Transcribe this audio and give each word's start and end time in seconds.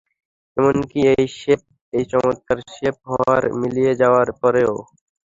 এমনকি 0.57 0.99
এই 1.13 1.25
শেফ, 1.39 1.61
এই 1.93 2.03
চমৎকার 2.11 2.57
শেফ, 2.75 2.95
হাওয়ায় 3.07 3.47
মিলিয়ে 3.61 3.93
যাওয়ার 4.01 4.27
পরেও। 4.41 4.73